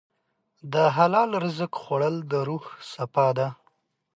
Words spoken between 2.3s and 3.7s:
د روح صفا ده.